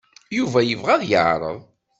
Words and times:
Yuba 0.37 0.59
yebɣa 0.63 0.91
ad 0.95 1.01
t-yeɛreḍ. 1.01 1.59